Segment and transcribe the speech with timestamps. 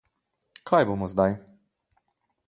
[0.69, 1.35] Kaj bomo zdaj?